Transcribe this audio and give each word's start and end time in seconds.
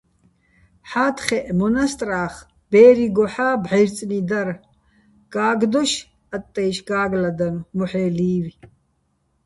ჰ̦ა́თხეჸ 0.89 1.45
მონასტრა́ხ 1.59 2.33
ბე́რიგოჰ̦ა́ 2.71 3.53
ბჵაჲრწნი 3.63 4.19
დარ, 4.29 4.47
გა́გდოშე̆ 5.33 6.05
ატტაჲში̆ 6.35 6.85
გა́გლადანო̆, 6.89 7.65
მოჰ̦ე 7.77 8.05
ლი́ვი̆. 8.17 8.55